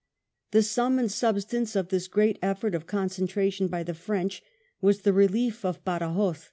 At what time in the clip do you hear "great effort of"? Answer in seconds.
2.07-2.87